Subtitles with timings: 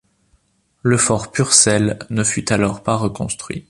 [0.81, 3.59] Le Fort Purcell ne fut alors pas reconstruit.